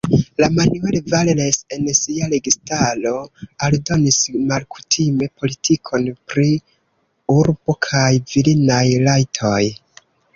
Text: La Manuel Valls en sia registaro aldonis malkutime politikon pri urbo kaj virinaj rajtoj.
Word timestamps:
La 0.41 0.47
Manuel 0.53 0.95
Valls 1.09 1.57
en 1.75 1.89
sia 1.97 2.29
registaro 2.31 3.11
aldonis 3.67 4.17
malkutime 4.53 5.27
politikon 5.43 6.07
pri 6.33 6.47
urbo 7.37 7.77
kaj 7.89 8.09
virinaj 8.33 8.81
rajtoj. 9.05 9.59